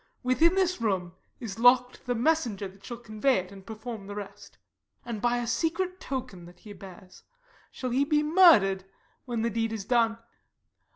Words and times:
Within 0.23 0.55
this 0.55 0.81
room 0.81 1.13
is 1.39 1.59
lock'd 1.59 2.07
the 2.07 2.15
messenger 2.15 2.67
That 2.67 2.83
shall 2.83 2.97
convey 2.97 3.35
it, 3.37 3.51
and 3.51 3.63
perform 3.63 4.07
the 4.07 4.15
rest; 4.15 4.57
And, 5.05 5.21
by 5.21 5.37
a 5.37 5.45
secret 5.45 5.99
token 5.99 6.45
that 6.45 6.61
he 6.61 6.73
bears, 6.73 7.21
Shall 7.69 7.91
he 7.91 8.03
be 8.03 8.23
murder'd 8.23 8.83
when 9.25 9.43
the 9.43 9.51
deed 9.51 9.71
is 9.71 9.85
done. 9.85 10.17